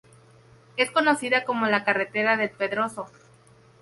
[0.77, 3.05] Es conocida como la ""Carretera del Pedroso"".